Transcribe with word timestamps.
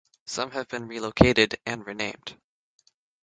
Some 0.25 0.49
have 0.49 0.67
been 0.67 0.87
relocated 0.87 1.59
and 1.63 1.85
renamed. 1.85 2.35